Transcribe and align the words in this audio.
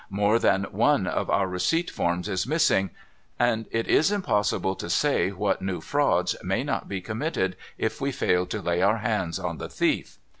More 0.09 0.39
than 0.39 0.63
one 0.71 1.05
of 1.05 1.29
our 1.29 1.47
receipt 1.47 1.91
forms 1.91 2.27
is 2.27 2.47
missing 2.47 2.87
•—and 3.39 3.67
it 3.69 3.87
is 3.87 4.11
impossible 4.11 4.73
to 4.77 4.89
say 4.89 5.29
what 5.29 5.61
new 5.61 5.79
frauds 5.79 6.35
may 6.43 6.63
not 6.63 6.89
be 6.89 7.01
committed, 7.01 7.55
if 7.77 8.01
we 8.01 8.11
fail 8.11 8.47
to 8.47 8.63
lay 8.63 8.81
our 8.81 8.97
hands 8.97 9.37
on 9.37 9.59
the 9.59 9.69
thief. 9.69 10.17